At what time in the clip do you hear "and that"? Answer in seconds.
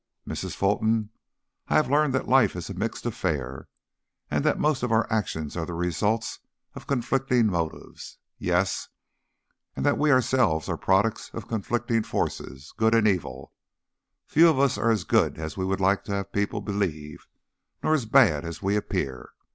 4.31-4.57, 9.75-9.99